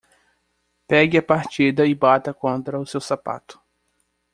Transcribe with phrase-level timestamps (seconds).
[0.87, 3.61] Pegue a partida e bata contra o seu sapato.